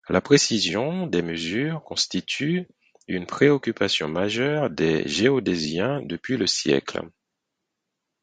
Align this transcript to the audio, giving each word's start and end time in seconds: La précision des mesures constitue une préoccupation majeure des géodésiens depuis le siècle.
La 0.09 0.19
précision 0.19 1.05
des 1.05 1.21
mesures 1.21 1.83
constitue 1.83 2.67
une 3.07 3.27
préoccupation 3.27 4.07
majeure 4.07 4.71
des 4.71 5.07
géodésiens 5.07 6.01
depuis 6.03 6.37
le 6.37 6.47
siècle. 6.47 7.07